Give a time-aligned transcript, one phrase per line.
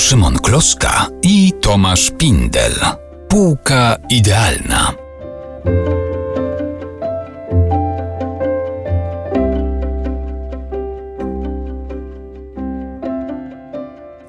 [0.00, 2.72] Szymon Kloszka i Tomasz Pindel.
[3.28, 4.92] Półka idealna.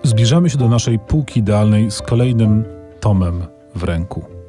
[0.03, 2.65] Zbliżamy się do naszej półki idealnej z kolejnym
[2.99, 3.45] tomem
[3.75, 4.40] w ręku.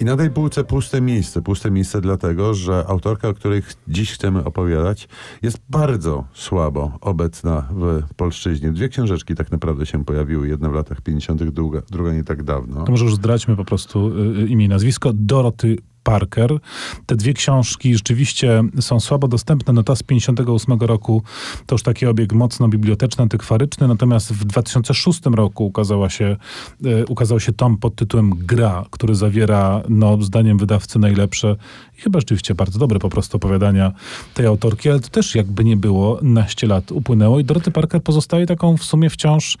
[0.00, 1.42] I na tej półce puste miejsce.
[1.42, 5.08] Puste miejsce dlatego, że autorka, o której dziś chcemy opowiadać,
[5.42, 8.72] jest bardzo słabo obecna w polszczyźnie.
[8.72, 10.48] Dwie książeczki tak naprawdę się pojawiły.
[10.48, 12.84] Jedna w latach 50., druga, druga nie tak dawno.
[12.84, 15.10] To może już zdradźmy po prostu y, imię i nazwisko.
[15.14, 15.76] Doroty
[16.08, 16.58] Parker.
[17.06, 19.72] Te dwie książki rzeczywiście są słabo dostępne.
[19.72, 21.22] No ta z 58 roku
[21.66, 26.36] to już taki obieg mocno biblioteczny, antykwaryczny, natomiast w 2006 roku ukazała się,
[26.84, 31.56] e, ukazał się tom pod tytułem Gra, który zawiera, no zdaniem wydawcy najlepsze
[31.98, 33.92] i chyba rzeczywiście bardzo dobre po prostu opowiadania
[34.34, 38.46] tej autorki, ale to też jakby nie było, naście lat upłynęło i Doroty Parker pozostaje
[38.46, 39.58] taką w sumie wciąż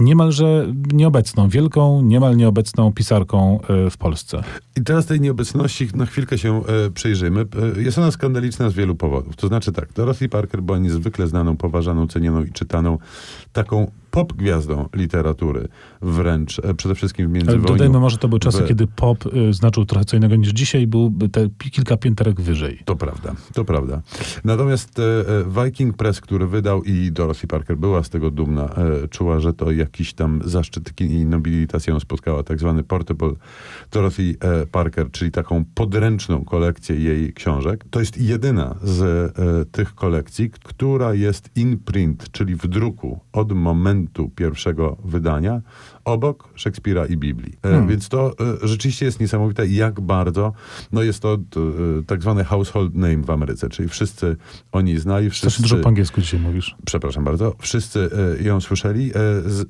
[0.00, 4.42] niemalże nieobecną, wielką, niemal nieobecną pisarką e, w Polsce.
[4.76, 7.46] I teraz tej nieobecności na chwilkę się e, przyjrzymy.
[7.76, 9.36] E, jest ona skandaliczna z wielu powodów.
[9.36, 12.98] To znaczy tak, Dorothy Parker była niezwykle znaną, poważaną, cenioną i czytaną
[13.52, 15.68] taką pop gwiazdą literatury
[16.02, 17.66] wręcz, e, przede wszystkim w międzywojniu.
[17.66, 18.68] Ale dodajmy może, to były czasy, w...
[18.68, 22.82] kiedy pop y, znaczył trochę co innego niż dzisiaj, był te kilka pięterek wyżej.
[22.84, 24.02] To prawda, to prawda.
[24.44, 29.08] Natomiast e, e, Viking Press, który wydał i Dorothy Parker była z tego dumna, e,
[29.08, 33.32] czuła, że to jakiś tam zaszczyt i nobilitację spotkała, tak zwany Portable
[33.90, 37.84] Dorothy e, Parker, czyli taką podręczną kolekcję jej książek.
[37.90, 43.52] To jest jedyna z e, tych kolekcji, która jest in print, czyli w druku od
[43.52, 45.60] momentu momentu pierwszego wydania
[46.04, 47.52] obok Szekspira i Biblii.
[47.62, 47.88] E, hmm.
[47.88, 50.52] Więc to e, rzeczywiście jest niesamowite, jak bardzo,
[50.92, 51.38] no jest to e,
[52.06, 54.36] tak zwany household name w Ameryce, czyli wszyscy
[54.72, 55.50] oni znali, wszyscy...
[55.50, 56.76] Strasznie dużo po angielsku dzisiaj mówisz.
[56.84, 57.54] Przepraszam bardzo.
[57.58, 59.12] Wszyscy ją słyszeli.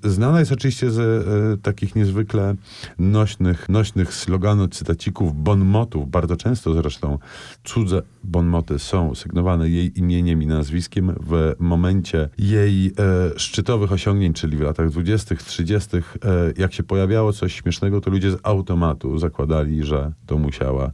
[0.04, 2.54] Znana jest oczywiście z takich niezwykle
[2.98, 6.10] nośnych, nośnych sloganów, cytacików, bonmotów.
[6.10, 7.18] Bardzo często zresztą
[7.64, 12.92] cudze bonmoty są sygnowane jej imieniem i nazwiskiem w momencie jej
[13.36, 15.88] szczytowych osiągnięć, czyli w latach 20., 30.,
[16.19, 16.19] E,
[16.58, 20.92] jak się pojawiało coś śmiesznego, to ludzie z automatu zakładali, że to musiała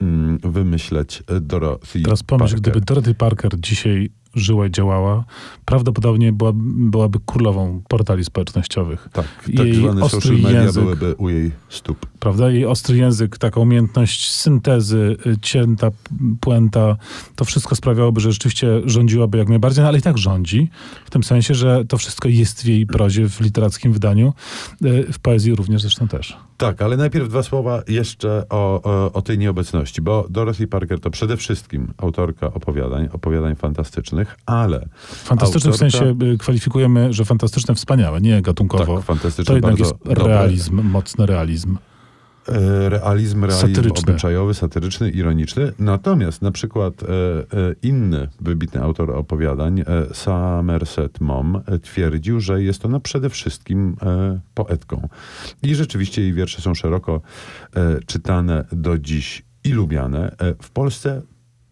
[0.00, 2.60] mm, wymyśleć Dorothy Teraz pomyśl, Parker.
[2.72, 5.24] gdyby Dorothy Parker dzisiaj żyła i działała,
[5.64, 9.08] prawdopodobnie była, byłaby królową portali społecznościowych.
[9.12, 9.26] Tak,
[9.56, 10.02] tak jej zwane
[10.42, 12.06] media język, byłyby u jej stóp.
[12.18, 12.50] Prawda?
[12.50, 15.90] Jej ostry język, taka umiejętność syntezy, y, cięta,
[16.40, 16.96] puenta,
[17.36, 20.70] to wszystko sprawiałoby, że rzeczywiście rządziłaby jak najbardziej, no ale i tak rządzi,
[21.04, 24.32] w tym sensie, że to wszystko jest w jej prozie, w literackim wydaniu,
[24.84, 26.36] y, w poezji również zresztą też.
[26.56, 31.10] Tak, ale najpierw dwa słowa jeszcze o, o, o tej nieobecności, bo Dorothy Parker to
[31.10, 34.88] przede wszystkim autorka opowiadań, opowiadań fantastycznych, ale...
[35.02, 35.88] Fantastyczne autorka...
[35.88, 38.96] w sensie y, kwalifikujemy, że fantastyczne wspaniałe, nie gatunkowo.
[38.96, 40.90] Tak, fantastyczne, To jednak jest realizm, dobre.
[40.90, 41.76] mocny realizm
[42.48, 44.12] e, realizm, realizm satyryczny.
[44.12, 45.72] obyczajowy, satyryczny, ironiczny.
[45.78, 49.84] Natomiast na przykład e, e, inny wybitny autor opowiadań, e,
[50.14, 51.18] Somerset
[51.66, 53.96] e, twierdził, że jest ona przede wszystkim
[54.54, 55.08] poetką.
[55.62, 57.20] I rzeczywiście jej wiersze są szeroko
[58.06, 60.36] czytane do dziś i lubiane.
[60.62, 61.22] W Polsce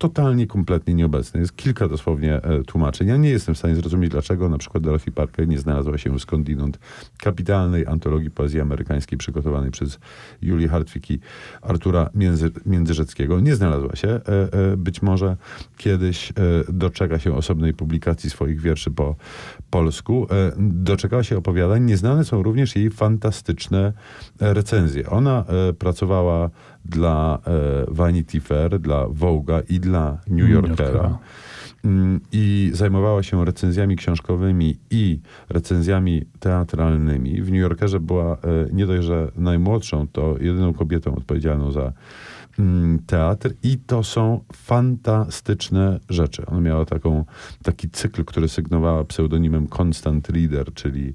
[0.00, 1.40] totalnie, kompletnie nieobecny.
[1.40, 3.08] Jest kilka dosłownie e, tłumaczeń.
[3.08, 6.78] Ja nie jestem w stanie zrozumieć, dlaczego na przykład Dorothy Parker nie znalazła się skądinąd
[7.18, 9.98] kapitalnej antologii poezji amerykańskiej przygotowanej przez
[10.42, 11.20] Julie Hartwig i
[11.62, 13.40] Artura Między, Międzyrzeckiego.
[13.40, 14.08] Nie znalazła się.
[14.08, 14.22] E,
[14.72, 15.36] e, być może
[15.76, 16.32] kiedyś
[16.68, 19.16] doczeka się osobnej publikacji swoich wierszy po
[19.70, 20.26] polsku.
[20.58, 21.84] Doczekała się opowiadań.
[21.84, 23.92] Nieznane są również jej fantastyczne
[24.40, 25.10] recenzje.
[25.10, 25.44] Ona
[25.78, 26.50] pracowała
[26.84, 27.38] dla
[27.88, 31.18] Vanity Fair, dla Vogue'a i dla dla New Yorkera.
[31.84, 37.42] Mm, I zajmowała się recenzjami książkowymi i recenzjami teatralnymi.
[37.42, 38.38] W New Yorkerze była e,
[38.72, 41.92] nie dość, że najmłodszą, to jedyną kobietą odpowiedzialną za
[42.58, 46.46] mm, teatr i to są fantastyczne rzeczy.
[46.46, 47.24] Ona miała taką,
[47.62, 51.14] taki cykl, który sygnowała pseudonimem Constant Reader, czyli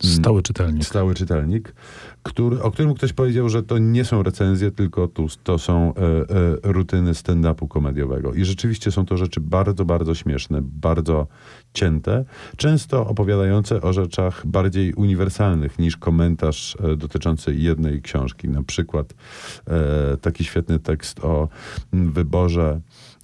[0.00, 0.84] Stały czytelnik.
[0.84, 1.74] Stały czytelnik,
[2.22, 6.00] który, o którym ktoś powiedział, że to nie są recenzje, tylko to, to są e,
[6.00, 8.34] e, rutyny stand-upu komediowego.
[8.34, 11.26] I rzeczywiście są to rzeczy bardzo, bardzo śmieszne, bardzo
[11.74, 12.24] cięte,
[12.56, 18.48] często opowiadające o rzeczach bardziej uniwersalnych niż komentarz e, dotyczący jednej książki.
[18.48, 19.14] Na przykład
[19.66, 21.48] e, taki świetny tekst o
[21.92, 22.80] wyborze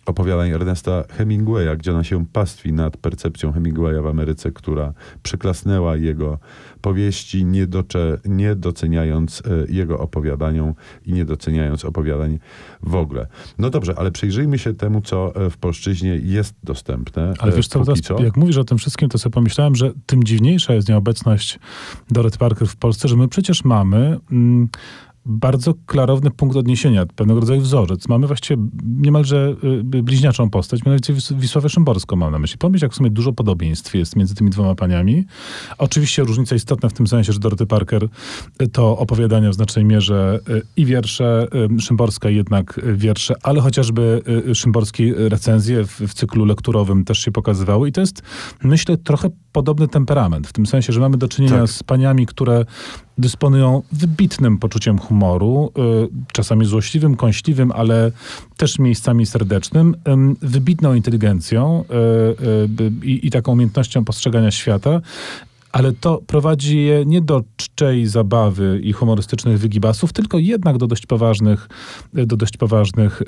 [0.09, 6.39] opowiadań Ernesta Hemingwaya, gdzie ona się pastwi nad percepcją Hemingwaya w Ameryce, która przyklasnęła jego
[6.81, 10.75] powieści, nie, docze, nie doceniając e, jego opowiadaniom
[11.07, 12.39] i nie doceniając opowiadań
[12.83, 13.27] w ogóle.
[13.59, 17.35] No dobrze, ale przyjrzyjmy się temu, co e, w polszczyźnie jest dostępne.
[17.39, 20.25] Ale wiesz co, teraz, co, jak mówisz o tym wszystkim, to sobie pomyślałem, że tym
[20.25, 21.59] dziwniejsza jest nieobecność
[22.11, 24.19] Dorothy Parker w Polsce, że my przecież mamy...
[24.33, 24.69] Mm,
[25.29, 28.09] bardzo klarowny punkt odniesienia, pewnego rodzaju wzorzec.
[28.09, 29.55] Mamy właściwie niemalże
[29.95, 32.59] y, bliźniaczą postać, mianowicie Wisławę Szymborską mam na myśli.
[32.59, 35.25] Pomyśl, jak w sumie dużo podobieństw jest między tymi dwoma paniami.
[35.79, 38.09] Oczywiście różnica istotna w tym sensie, że Dorothy Parker
[38.63, 41.47] y, to opowiadania w znacznej mierze y, i wiersze,
[41.81, 44.23] Szymborska jednak wiersze, ale chociażby
[44.55, 48.23] Szymborskiej recenzje w, w cyklu lekturowym też się pokazywały i to jest,
[48.63, 51.71] myślę, trochę podobny temperament, w tym sensie, że mamy do czynienia tak.
[51.71, 52.65] z paniami, które
[53.19, 58.12] dysponują wybitnym poczuciem humoru, y, czasami złośliwym, kąśliwym, ale
[58.56, 59.97] też miejscami serdecznym,
[60.43, 65.00] wybitną inteligencją y, y, i taką umiejętnością postrzegania świata
[65.73, 71.06] ale to prowadzi je nie do czczej zabawy i humorystycznych wygibasów, tylko jednak do dość
[71.06, 71.69] poważnych,
[72.15, 73.23] do dość poważnych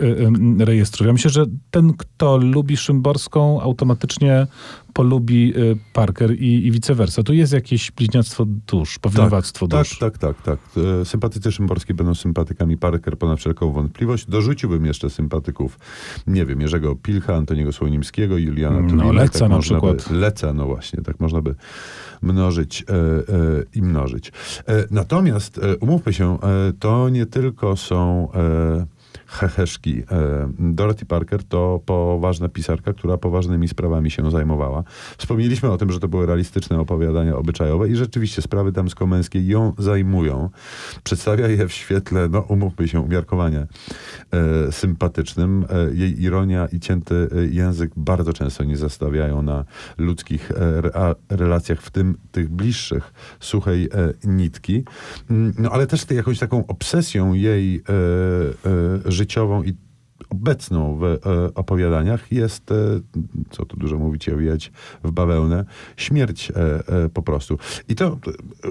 [0.58, 1.06] rejestrów.
[1.06, 4.46] Ja myślę, że ten, kto lubi Szymborską, automatycznie
[4.92, 7.22] polubi y, Parker i, i vice versa.
[7.22, 9.98] Tu jest jakieś bliźniactwo dusz, powinnowactwo tak, dusz.
[9.98, 10.84] Tak, tak, tak, tak.
[11.04, 14.26] Sympatycy szymborskie będą sympatykami Parker ponad wszelką wątpliwość.
[14.26, 15.78] Dorzuciłbym jeszcze sympatyków,
[16.26, 19.04] nie wiem, Jerzego Pilcha, Antoniego Słonimskiego, Juliana Tulina.
[19.04, 20.08] No, Leca tak na przykład.
[20.08, 21.54] By, Leca, no właśnie, tak można by
[22.32, 23.23] mnożyć e, e,
[23.75, 24.29] i mnożyć.
[24.29, 24.32] E,
[24.91, 26.38] natomiast, umówmy się,
[26.79, 28.29] to nie tylko są
[29.26, 30.02] heheszki.
[30.10, 34.84] E, Dorothy Parker to poważna pisarka, która poważnymi sprawami się zajmowała.
[35.18, 40.50] Wspomnieliśmy o tym, że to były realistyczne opowiadania obyczajowe i rzeczywiście sprawy damsko-męskie ją zajmują.
[41.04, 43.66] Przedstawia je w świetle, no umówmy się, umiarkowanie
[44.30, 45.66] e, sympatycznym.
[45.70, 49.64] E, jej ironia i cięty język bardzo często nie zastawiają na
[49.98, 53.88] ludzkich e, relacjach, w tym tych bliższych, suchej e,
[54.24, 54.84] nitki.
[55.30, 57.80] Mm, no ale też jakąś taką obsesją jej e,
[59.05, 59.75] życiową i
[60.28, 61.19] obecną w e,
[61.55, 62.75] opowiadaniach jest, e,
[63.50, 64.72] co tu dużo mówić, owijać
[65.05, 65.64] w bawełnę,
[65.96, 67.58] śmierć e, po prostu.
[67.88, 68.19] I to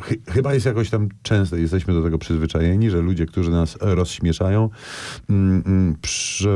[0.01, 4.69] ch chyba jest jakoś tam częste, jesteśmy do tego przyzwyczajeni, że ludzie, którzy nas rozśmieszają,
[5.29, 6.49] mm, mm przy,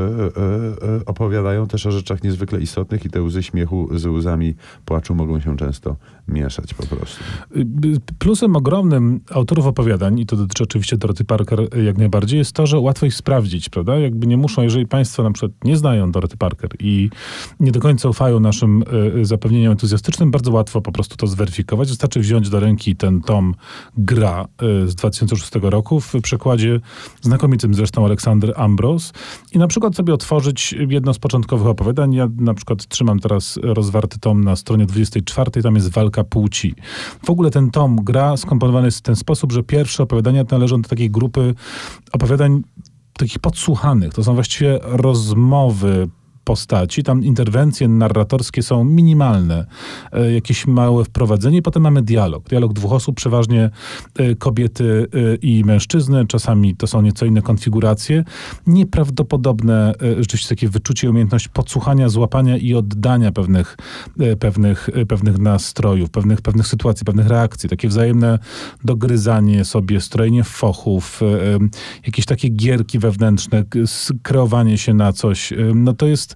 [1.06, 4.54] opowiadają też o rzeczach niezwykle istotnych i te łzy śmiechu z łzami
[4.84, 5.96] płaczu mogą się często
[6.28, 7.24] mieszać po prostu.
[8.18, 12.78] Plusem ogromnym autorów opowiadań, i to dotyczy oczywiście Doroty Parker jak najbardziej, jest to, że
[12.78, 13.98] łatwo ich sprawdzić, prawda?
[13.98, 17.10] Jakby nie muszą, jeżeli Państwo na przykład nie znają Doroty Parker i
[17.60, 18.84] nie do końca ufają naszym
[19.20, 21.88] y, zapewnieniom entuzjastycznym, bardzo łatwo po prostu to zweryfikować.
[21.88, 23.54] Wystarczy wziąć do ręki ten tom
[23.96, 24.46] Gra
[24.84, 26.80] y, z 2006 roku w przekładzie
[27.20, 29.12] znakomitym zresztą Aleksander Ambros
[29.52, 32.14] i na przykład sobie otworzyć jedno z początkowych opowiadań.
[32.14, 36.74] Ja na przykład trzymam teraz rozwarty tom na stronie 24, tam jest walka płci.
[37.22, 40.88] W ogóle ten tom Gra skomponowany jest w ten sposób, że pierwsze opowiadania należą do
[40.88, 41.54] takiej grupy
[42.12, 42.62] opowiadań
[43.18, 44.14] takich podsłuchanych.
[44.14, 46.08] To są właściwie rozmowy
[46.44, 47.02] postaci.
[47.02, 49.66] Tam interwencje narratorskie są minimalne.
[50.12, 51.62] E, jakieś małe wprowadzenie.
[51.62, 52.48] Potem mamy dialog.
[52.48, 53.70] Dialog dwóch osób, przeważnie
[54.18, 56.26] e, kobiety e, i mężczyzny.
[56.26, 58.24] Czasami to są nieco inne konfiguracje.
[58.66, 63.76] Nieprawdopodobne rzeczywiście takie wyczucie, umiejętność podsłuchania, złapania i oddania pewnych,
[64.40, 67.68] pewnych, pewnych nastrojów, pewnych, pewnych sytuacji, pewnych reakcji.
[67.68, 68.38] Takie wzajemne
[68.84, 71.20] dogryzanie sobie, strojenie fochów,
[72.06, 73.64] jakieś takie gierki wewnętrzne,
[74.22, 75.52] kreowanie się na coś.
[75.74, 76.33] No to jest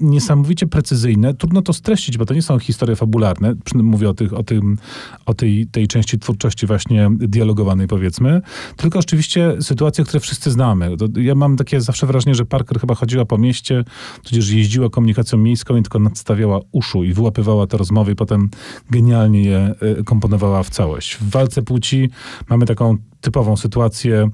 [0.00, 1.34] niesamowicie precyzyjne.
[1.34, 3.54] Trudno to streścić, bo to nie są historie fabularne.
[3.74, 4.78] Mówię o, tych, o, tym,
[5.26, 8.42] o tej, tej części twórczości właśnie dialogowanej, powiedzmy.
[8.76, 10.96] Tylko oczywiście sytuacje, które wszyscy znamy.
[11.16, 13.84] Ja mam takie zawsze wrażenie, że Parker chyba chodziła po mieście,
[14.22, 18.50] tudzież jeździła komunikacją miejską i tylko nadstawiała uszu i wyłapywała te rozmowy i potem
[18.90, 21.16] genialnie je e, komponowała w całość.
[21.16, 22.10] W walce płci
[22.48, 24.30] mamy taką typową sytuację.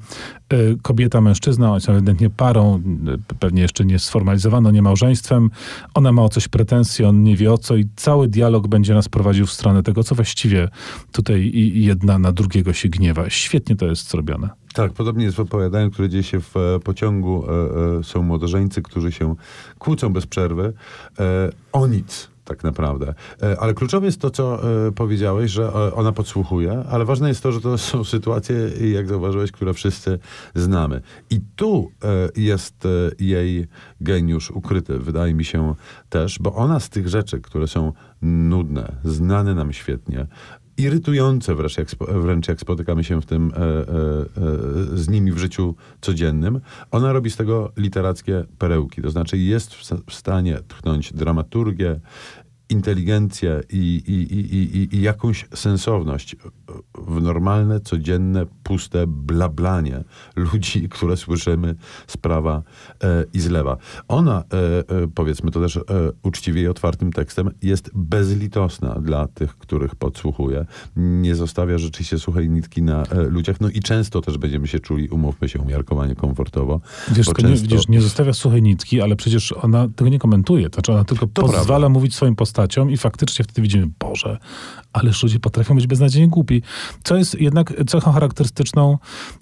[0.52, 2.82] Y, kobieta, mężczyzna, oni są ewidentnie parą,
[3.30, 5.50] y, pewnie jeszcze nie sformalizowano, nie małżeństwem.
[5.94, 9.08] Ona ma o coś pretensje, on nie wie o co i cały dialog będzie nas
[9.08, 10.68] prowadził w stronę tego, co właściwie
[11.12, 13.30] tutaj jedna na drugiego się gniewa.
[13.30, 14.50] Świetnie to jest zrobione.
[14.74, 17.44] Tak, podobnie jest w opowiadaniu, które dzieje się w e, pociągu.
[17.46, 19.34] E, e, są młodożeńcy, którzy się
[19.78, 20.72] kłócą bez przerwy
[21.72, 23.14] o nic tak naprawdę.
[23.42, 27.42] E, ale kluczowe jest to, co e, powiedziałeś, że e, ona podsłuchuje, ale ważne jest
[27.42, 28.56] to, że to są sytuacje,
[28.92, 30.18] jak zauważyłeś, które wszyscy
[30.54, 31.00] znamy.
[31.30, 31.90] I tu
[32.36, 33.66] jest jej
[34.00, 35.74] geniusz ukryty, wydaje mi się
[36.08, 40.26] też, bo ona z tych rzeczy, które są nudne, znane nam świetnie,
[40.76, 43.84] irytujące wręcz jak, wręcz jak spotykamy się w tym e, e, e,
[44.96, 49.02] z nimi w życiu codziennym, ona robi z tego literackie perełki.
[49.02, 49.74] To znaczy jest
[50.06, 52.00] w stanie tchnąć dramaturgię,
[52.74, 56.36] inteligencję i, i, i, i, jakąś sensowność
[56.98, 60.04] w normalne, codzienne, puste blablanie
[60.36, 61.74] ludzi, które słyszymy
[62.06, 62.62] z prawa
[63.02, 63.76] e, i z lewa.
[64.08, 65.82] Ona, e, e, powiedzmy to też e,
[66.22, 70.66] uczciwie i otwartym tekstem, jest bezlitosna dla tych, których podsłuchuje.
[70.96, 73.60] Nie zostawia rzeczywiście suchej nitki na e, ludziach.
[73.60, 76.80] No i często też będziemy się czuli, umówmy się, umiarkowanie komfortowo.
[77.12, 77.48] Wiesz, często...
[77.48, 80.70] nie, widzisz, nie zostawia suchej nitki, ale przecież ona tego nie komentuje.
[80.70, 81.88] To znaczy ona tylko to pozwala prawda.
[81.88, 84.38] mówić swoim postaciom i faktycznie wtedy widzimy, Boże,
[84.92, 86.62] ależ ludzie potrafią być beznadziejnie głupi.
[87.04, 88.98] Co jest jednak cechą charakterystyczną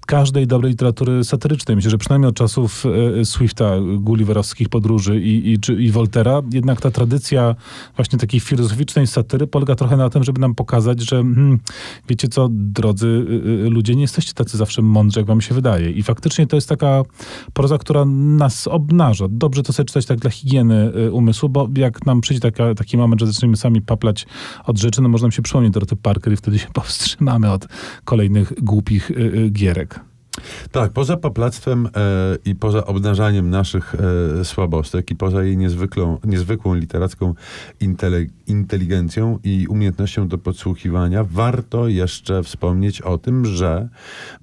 [0.06, 1.76] każdej dobrej literatury satyrycznej.
[1.76, 2.84] Myślę, że przynajmniej od czasów
[3.20, 7.54] e, Swifta, Gulliverowskich podróży i, i, czy, i Voltera, jednak ta tradycja
[7.96, 11.58] właśnie takiej filozoficznej satyry polega trochę na tym, żeby nam pokazać, że hmm,
[12.08, 15.90] wiecie co, drodzy y, y, ludzie, nie jesteście tacy zawsze mądrzy, jak wam się wydaje.
[15.90, 17.02] I faktycznie to jest taka
[17.52, 19.26] proza, która nas obnaża.
[19.30, 22.96] Dobrze to sobie czytać tak dla higieny y, umysłu, bo jak nam przyjdzie taka, taki
[23.02, 24.26] moment, że zaczniemy sami paplać
[24.64, 27.68] od rzeczy, no można nam się przypomnieć Doroty Parker i wtedy się powstrzymamy od
[28.04, 29.10] kolejnych głupich
[29.50, 30.11] gierek.
[30.70, 31.90] Tak, poza paplactwem e,
[32.44, 33.94] i poza obnażaniem naszych
[34.40, 37.34] e, słabostek i poza jej niezwykłą, niezwykłą literacką
[37.80, 43.88] intele, inteligencją i umiejętnością do podsłuchiwania, warto jeszcze wspomnieć o tym, że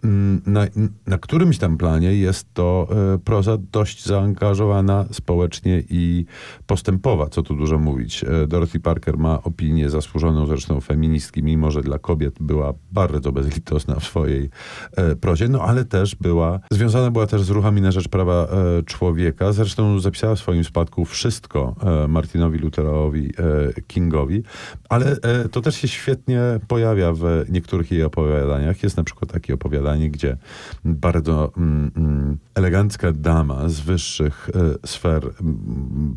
[0.04, 0.66] mm, na,
[1.08, 6.26] na którymś tam planie jest to e, proza dość zaangażowana społecznie i
[6.68, 8.24] postępowa, co tu dużo mówić.
[8.24, 13.96] E, Dorothy Parker ma opinię zasłużoną zresztą feministki, mimo że dla kobiet była bardzo bezlitosna
[13.96, 14.50] w swojej
[14.96, 18.84] e, prozie, no ale też była, związana była też z ruchami na rzecz prawa e,
[18.84, 19.54] człowieka.
[19.54, 24.44] Zresztą zapisała w swoim spadku wszystko e, Martinowi Lutherowi e, Kingowi,
[24.90, 28.84] ale e, to też się świetnie pojawia w niektórych jej opowiadaniach.
[28.84, 30.38] Jest na przykład takie opowiadanie, gdzie
[30.86, 35.34] bardzo mm, mm, elegancka dama z wyższych e, sfer,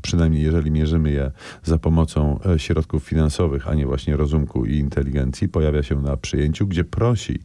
[0.03, 1.31] przynajmniej jeżeli mierzymy je
[1.63, 6.67] za pomocą e, środków finansowych, a nie właśnie rozumku i inteligencji, pojawia się na przyjęciu,
[6.67, 7.41] gdzie prosi,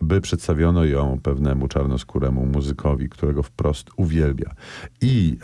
[0.00, 4.50] by przedstawiono ją pewnemu czarnoskóremu muzykowi, którego wprost uwielbia.
[5.00, 5.38] I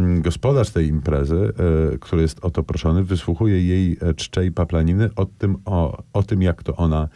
[0.00, 1.52] e, gospodarz tej imprezy,
[1.94, 6.22] e, który jest o to proszony, wysłuchuje jej e, czczej paplaniny o tym, o, o
[6.22, 7.08] tym, jak to ona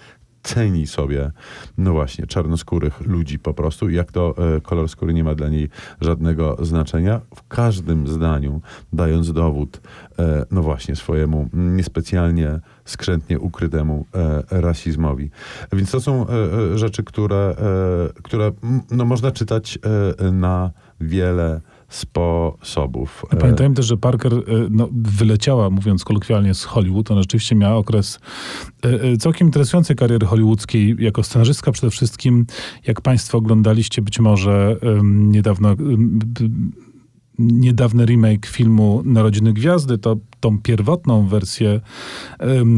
[0.49, 1.31] ceni sobie,
[1.78, 3.90] no właśnie, czarnoskórych ludzi po prostu.
[3.90, 5.69] Jak to e, kolor skóry nie ma dla niej
[6.00, 7.21] żadnego znaczenia.
[7.35, 8.61] W każdym zdaniu,
[8.93, 9.81] dając dowód,
[10.19, 15.31] e, no właśnie, swojemu niespecjalnie skrzętnie ukrytemu e, rasizmowi.
[15.73, 16.26] Więc to są
[16.75, 17.57] rzeczy, które,
[18.23, 18.52] które
[18.90, 19.78] no, można czytać
[20.33, 23.25] na wiele sposobów.
[23.40, 24.38] Pamiętajmy też, że Parker e,
[24.71, 27.11] no, wyleciała, mówiąc kolokwialnie, z Hollywood.
[27.11, 28.21] Ona rzeczywiście miała okres
[28.85, 32.47] e, e, całkiem interesującej kariery hollywoodzkiej, jako scenarzystka przede wszystkim.
[32.87, 35.76] Jak Państwo oglądaliście być może niedawno
[37.38, 41.80] niedawny remake filmu Narodziny Gwiazdy, to tą pierwotną wersję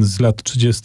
[0.00, 0.82] z lat 30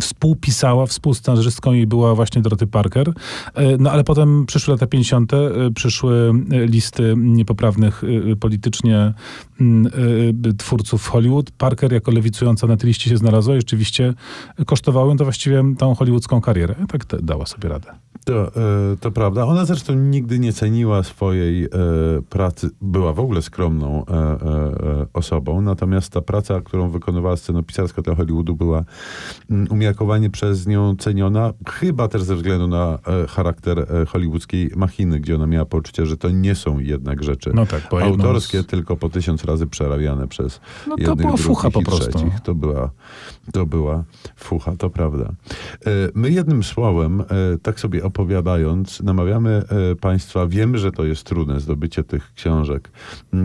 [0.00, 3.12] współpisała, współscenarzystką jej była właśnie Dorothy Parker.
[3.54, 5.38] E, no ale potem przyszły lata 50., e,
[5.74, 8.02] przyszły e, listy niepoprawnych
[8.40, 9.12] politycznie
[10.58, 11.50] twórców w Hollywood.
[11.50, 14.14] Parker jako lewicująca na tej liście się znalazła i rzeczywiście
[14.66, 16.74] kosztowało ją to właściwie tą hollywoodzką karierę.
[16.88, 17.92] Tak dała sobie radę.
[18.24, 18.52] To,
[19.00, 19.44] to prawda.
[19.46, 21.68] Ona zresztą nigdy nie ceniła swojej
[22.30, 22.70] pracy.
[22.80, 24.04] Była w ogóle skromną
[25.12, 28.84] osobą, natomiast ta praca, którą wykonywała scenopisarska dla Hollywoodu była
[29.70, 35.20] umiejętnością umiarkowanie przez nią ceniona, chyba też ze względu na e, charakter e, hollywoodzkiej machiny,
[35.20, 38.66] gdzie ona miała poczucie, że to nie są jednak rzeczy no tak, autorskie, z...
[38.66, 42.18] tylko po tysiąc razy przerabiane przez no to jednych, była fucha po prostu.
[42.18, 42.40] Trzecich.
[42.40, 42.90] To była,
[43.52, 44.04] to była
[44.36, 45.24] fucha, to prawda.
[45.24, 47.24] E, my jednym słowem,
[47.62, 49.62] tak sobie opowiadając, namawiamy
[50.00, 52.90] Państwa, wiemy, że to jest trudne, zdobycie tych książek,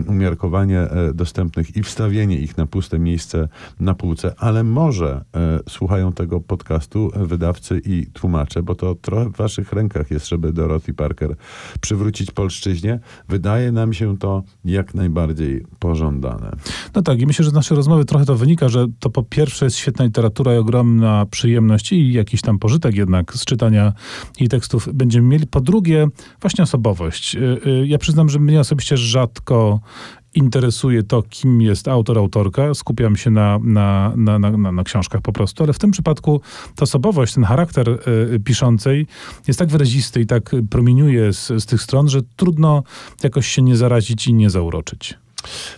[0.08, 3.48] umiarkowanie dostępnych i wstawienie ich na puste miejsce
[3.80, 5.24] na półce, ale może
[5.68, 10.52] słuchają tego tego podcastu wydawcy i tłumacze, bo to trochę w waszych rękach jest, żeby
[10.52, 11.36] Dorothy Parker
[11.80, 13.00] przywrócić polszczyźnie.
[13.28, 16.50] Wydaje nam się to jak najbardziej pożądane.
[16.94, 19.66] No tak, i myślę, że z naszej rozmowy trochę to wynika, że to po pierwsze
[19.66, 23.92] jest świetna literatura i ogromna przyjemność i jakiś tam pożytek jednak z czytania
[24.40, 25.46] jej tekstów będziemy mieli.
[25.46, 26.06] Po drugie,
[26.40, 27.36] właśnie osobowość.
[27.36, 29.80] Y, y, ja przyznam, że mnie osobiście rzadko
[30.36, 32.74] interesuje to, kim jest autor, autorka.
[32.74, 36.40] Skupiam się na, na, na, na, na książkach po prostu, ale w tym przypadku
[36.74, 37.88] ta osobowość, ten charakter
[38.34, 39.06] y, piszącej
[39.48, 42.82] jest tak wyrazisty i tak promieniuje z, z tych stron, że trudno
[43.22, 45.14] jakoś się nie zarazić i nie zauroczyć.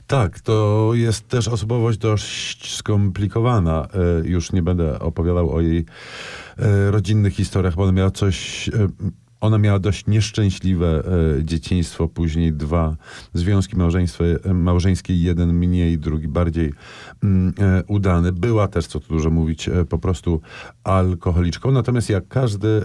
[0.06, 3.88] Tak, to jest też osobowość dość skomplikowana.
[4.24, 5.86] E, już nie będę opowiadał o jej
[6.58, 8.70] e, rodzinnych historiach, bo ona miała coś
[9.40, 11.02] ona miała dość nieszczęśliwe
[11.38, 12.96] e, dzieciństwo, później dwa
[13.34, 13.76] związki
[14.54, 16.72] małżeńskie, jeden mniej, drugi bardziej
[17.22, 18.32] mm, e, udany.
[18.32, 20.40] Była też, co tu dużo mówić, e, po prostu
[20.84, 21.70] alkoholiczką.
[21.70, 22.82] Natomiast jak każdy e,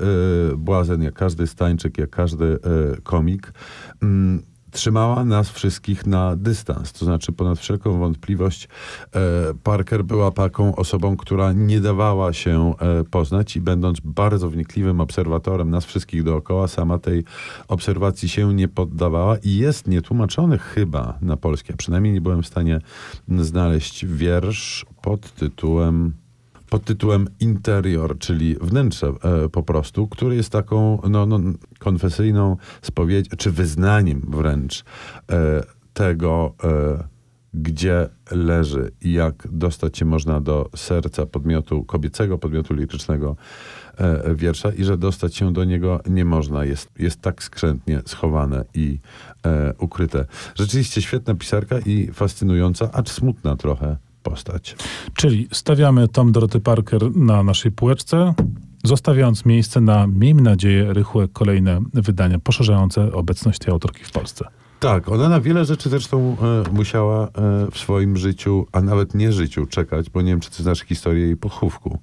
[0.58, 2.58] błazen, jak każdy stańczyk, jak każdy e,
[3.02, 3.54] komik,
[4.02, 6.94] mm, trzymała nas wszystkich na dystans.
[6.94, 8.68] To znaczy, ponad wszelką wątpliwość,
[9.16, 9.20] e,
[9.64, 15.70] Parker była taką osobą, która nie dawała się e, poznać i będąc bardzo wnikliwym obserwatorem
[15.70, 17.24] nas wszystkich dookoła, sama tej
[17.68, 21.74] obserwacji się nie poddawała i jest nietłumaczony chyba na polskie.
[21.78, 22.80] Przynajmniej nie byłem w stanie
[23.28, 26.23] znaleźć wiersz pod tytułem
[26.74, 31.40] pod tytułem Interior, czyli wnętrze e, po prostu, który jest taką no, no,
[31.80, 34.84] konfesyjną spowiedź, czy wyznaniem wręcz
[35.32, 35.64] e,
[35.94, 37.04] tego, e,
[37.54, 43.36] gdzie leży i jak dostać się można do serca podmiotu kobiecego, podmiotu lirycznego
[43.98, 46.66] e, wiersza i że dostać się do niego nie można.
[46.66, 49.00] Jest, jest tak skrzętnie schowane i
[49.46, 50.26] e, ukryte.
[50.56, 54.76] Rzeczywiście świetna pisarka i fascynująca, acz smutna trochę postać.
[55.14, 58.34] Czyli stawiamy Tom Doroty Parker na naszej półeczce,
[58.84, 64.46] zostawiając miejsce na, miejmy nadzieję, rychłe kolejne wydania poszerzające obecność tej autorki w Polsce.
[64.80, 66.38] Tak, ona na wiele rzeczy zresztą
[66.68, 67.32] e, musiała e,
[67.72, 71.26] w swoim życiu, a nawet nie życiu, czekać, bo nie wiem, czy ty znasz historię
[71.26, 72.00] jej pochówku.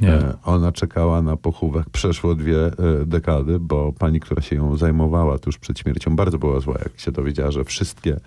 [0.00, 0.12] Nie.
[0.12, 2.72] E, ona czekała na pochówek, przeszło dwie e,
[3.06, 7.12] dekady, bo pani, która się ją zajmowała tuż przed śmiercią, bardzo była zła, jak się
[7.12, 8.20] dowiedziała, że wszystkie,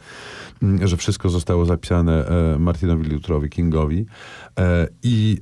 [0.83, 4.05] że wszystko zostało zapisane e, Martinowi Lutherowi Kingowi
[5.03, 5.37] i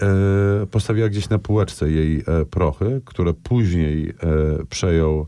[0.72, 4.14] postawiła gdzieś na półeczce jej prochy, które później
[4.70, 5.28] przejął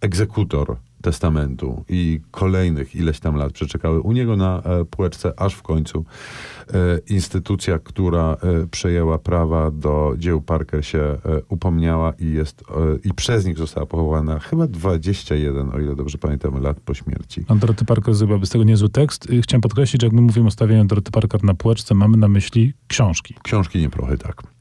[0.00, 5.62] egzekutor testamentu i kolejnych ileś tam lat przeczekały u niego na e, półeczce, aż w
[5.62, 6.04] końcu
[6.68, 6.74] e,
[7.08, 12.64] instytucja, która e, przejęła prawa do dzieł Parker się upomniała i jest
[13.04, 17.44] i przez nich została pochowana chyba 21, o ile dobrze pamiętam, lat po śmierci.
[17.48, 19.28] A Doroty Parker zrobiłaby z tego niezły tekst.
[19.42, 22.72] Chciałem podkreślić, że jak my mówimy o stawianiu Doroty Parker na półeczce, mamy na myśli
[22.88, 23.34] książki.
[23.42, 24.55] Książki, nie prochy, tak.